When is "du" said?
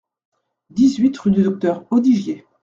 1.29-1.43